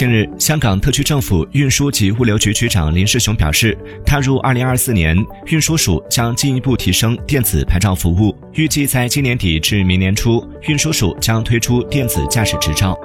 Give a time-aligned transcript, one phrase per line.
[0.00, 5.14] 近日香港特区政府运输及物流局局长林世雄表示踏入二零二四年
[5.48, 12.98] 运输署将进一步提升电子牌照服务预计在今年底至明年初运输署将推出电子驾驶执照。